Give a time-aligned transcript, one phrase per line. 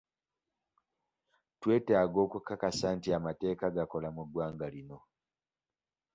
[1.59, 4.99] Twetaaga okukakasa nti amateeka gakola mu ggwanga lino.